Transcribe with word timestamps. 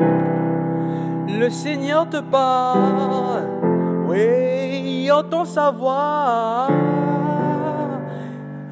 Le 0.00 1.48
Seigneur 1.50 2.08
te 2.08 2.20
parle, 2.20 3.44
oui, 4.08 5.10
entend 5.10 5.44
sa 5.44 5.70
voix 5.70 6.68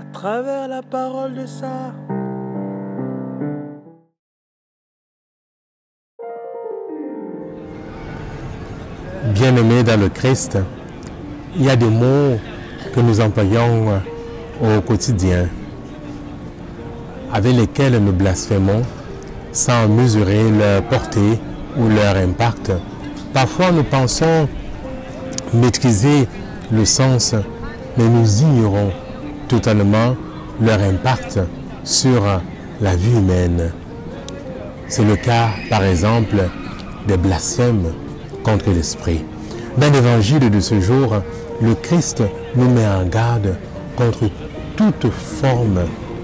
à 0.00 0.04
travers 0.12 0.68
la 0.68 0.82
parole 0.82 1.34
de 1.34 1.46
ça. 1.46 1.92
Bien-aimés 9.34 9.82
dans 9.82 10.00
le 10.00 10.08
Christ, 10.08 10.58
il 11.54 11.64
y 11.64 11.70
a 11.70 11.76
des 11.76 11.90
mots 11.90 12.38
que 12.94 13.00
nous 13.00 13.20
employons 13.20 14.00
au 14.62 14.80
quotidien, 14.80 15.48
avec 17.32 17.54
lesquels 17.54 17.98
nous 17.98 18.12
blasphémons 18.12 18.82
sans 19.52 19.88
mesurer 19.88 20.50
leur 20.50 20.82
portée 20.84 21.38
ou 21.76 21.88
leur 21.88 22.16
impact. 22.16 22.72
Parfois 23.32 23.70
nous 23.72 23.84
pensons 23.84 24.48
maîtriser 25.54 26.28
le 26.72 26.84
sens, 26.84 27.34
mais 27.96 28.08
nous 28.08 28.42
ignorons 28.42 28.92
totalement 29.48 30.16
leur 30.60 30.80
impact 30.82 31.40
sur 31.84 32.22
la 32.80 32.96
vie 32.96 33.16
humaine. 33.16 33.72
C'est 34.88 35.04
le 35.04 35.16
cas, 35.16 35.48
par 35.68 35.84
exemple, 35.84 36.36
des 37.06 37.16
blasphèmes 37.16 37.92
contre 38.42 38.70
l'esprit. 38.70 39.24
Dans 39.76 39.92
l'évangile 39.92 40.50
de 40.50 40.60
ce 40.60 40.80
jour, 40.80 41.16
le 41.60 41.74
Christ 41.74 42.22
nous 42.56 42.68
met 42.70 42.86
en 42.86 43.04
garde 43.04 43.56
contre 43.96 44.30
toute 44.76 45.10
forme 45.10 45.80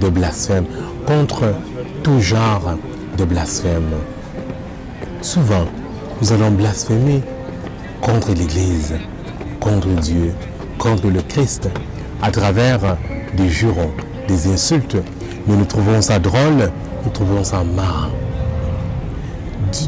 de 0.00 0.08
blasphème, 0.08 0.64
contre 1.06 1.54
tout 2.02 2.20
genre 2.20 2.76
de 3.16 3.24
blasphème. 3.24 3.90
Souvent, 5.22 5.64
nous 6.20 6.32
allons 6.32 6.50
blasphémer 6.50 7.22
contre 8.00 8.32
l'Église, 8.32 8.94
contre 9.60 9.88
Dieu, 9.88 10.32
contre 10.78 11.08
le 11.08 11.22
Christ, 11.22 11.68
à 12.22 12.30
travers 12.30 12.96
des 13.36 13.48
jurons, 13.48 13.90
des 14.28 14.52
insultes. 14.52 14.96
Nous 15.46 15.56
nous 15.56 15.64
trouvons 15.64 16.02
ça 16.02 16.18
drôle, 16.18 16.70
nous 17.04 17.10
trouvons 17.10 17.44
ça 17.44 17.64
marrant. 17.64 18.10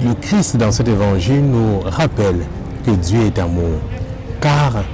Le 0.05 0.15
Christ 0.15 0.57
dans 0.57 0.73
cet 0.73 0.89
évangile 0.89 1.45
nous 1.45 1.81
rappelle 1.81 2.41
que 2.85 2.91
Dieu 2.93 3.21
est 3.27 3.39
amour, 3.39 3.79
car 4.41 4.85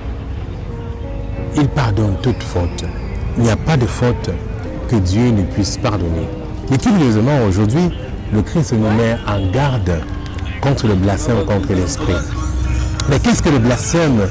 il 1.57 1.69
pardonne 1.69 2.17
toute 2.23 2.43
faute. 2.43 2.85
Il 3.37 3.45
n'y 3.45 3.51
a 3.51 3.57
pas 3.57 3.77
de 3.77 3.87
faute 3.87 4.31
que 4.89 4.97
Dieu 4.97 5.31
ne 5.31 5.43
puisse 5.43 5.77
pardonner. 5.77 6.29
Et 6.73 6.79
curieusement, 6.79 7.45
aujourd'hui, 7.49 7.91
le 8.35 8.43
Christ 8.43 8.73
nous 8.73 8.91
met 8.91 9.17
en 9.29 9.49
garde 9.53 10.01
contre 10.61 10.89
le 10.89 10.95
blasphème 10.95 11.45
contre 11.45 11.73
l'esprit. 11.73 12.17
Mais 13.09 13.21
qu'est-ce 13.21 13.43
que 13.43 13.49
le 13.49 13.61
blasphème 13.61 14.27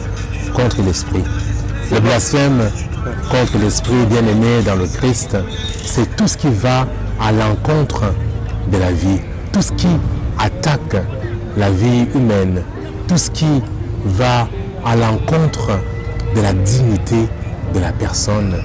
contre 0.53 0.81
l'esprit? 0.81 1.23
Le 1.89 2.01
blasphème 2.01 2.69
contre 3.31 3.57
l'esprit 3.59 4.05
bien-aimé 4.09 4.61
dans 4.65 4.75
le 4.75 4.87
Christ, 4.87 5.37
c'est 5.85 6.17
tout 6.17 6.27
ce 6.27 6.35
qui 6.35 6.49
va 6.49 6.85
à 7.21 7.31
l'encontre 7.31 8.13
de 8.71 8.77
la 8.77 8.91
vie, 8.91 9.21
tout 9.53 9.61
ce 9.61 9.71
qui 9.71 9.87
attaque 10.37 10.97
la 11.55 11.71
vie 11.71 12.05
humaine, 12.13 12.61
tout 13.07 13.17
ce 13.17 13.31
qui 13.31 13.61
va 14.05 14.49
à 14.85 14.95
l'encontre 14.97 15.79
de 16.35 16.41
la 16.41 16.51
dignité 16.51 17.29
de 17.73 17.79
la 17.79 17.93
personne, 17.93 18.55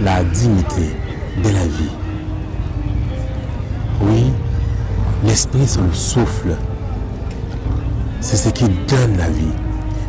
la 0.00 0.22
dignité 0.22 0.94
de 1.42 1.48
la 1.48 1.66
vie. 1.66 2.03
L'esprit, 5.34 5.66
c'est 5.66 5.80
le 5.80 5.92
souffle. 5.92 6.54
C'est 8.20 8.36
ce 8.36 8.50
qui 8.50 8.68
donne 8.68 9.16
la 9.16 9.28
vie. 9.28 9.52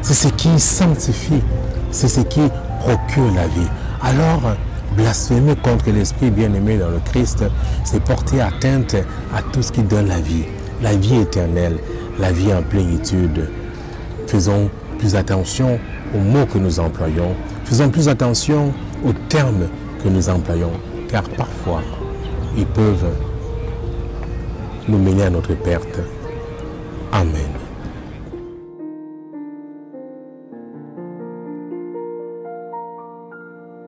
C'est 0.03 0.13
ce 0.13 0.27
qui 0.27 0.59
sanctifie. 0.59 1.41
C'est 1.89 2.07
ce 2.07 2.21
qui 2.21 2.41
procure 2.79 3.33
la 3.33 3.47
vie. 3.47 3.67
Alors, 4.03 4.55
blasphémer 4.95 5.55
contre 5.55 5.89
l'esprit 5.89 6.29
bien-aimé 6.29 6.77
dans 6.77 6.91
le 6.91 6.99
Christ, 7.05 7.43
c'est 7.83 8.03
porter 8.03 8.39
atteinte 8.39 8.95
à 9.35 9.41
tout 9.41 9.63
ce 9.63 9.71
qui 9.71 9.81
donne 9.81 10.09
la 10.09 10.19
vie. 10.19 10.43
La 10.83 10.95
vie 10.95 11.15
éternelle, 11.15 11.79
la 12.19 12.31
vie 12.31 12.53
en 12.53 12.61
plénitude. 12.61 13.49
Faisons 14.27 14.69
plus 14.99 15.15
attention 15.15 15.79
aux 16.13 16.19
mots 16.19 16.45
que 16.45 16.59
nous 16.59 16.79
employons. 16.79 17.35
Faisons 17.63 17.89
plus 17.89 18.09
attention 18.09 18.71
aux 19.03 19.13
termes 19.27 19.69
que 20.03 20.07
nous 20.07 20.29
employons, 20.29 20.73
car 21.09 21.23
parfois, 21.29 21.81
ils 22.55 22.67
peuvent 22.67 23.07
no 24.87 24.97
меня 24.97 25.29
nos 25.29 25.47
liberta. 25.47 26.05
Amém. 27.11 27.64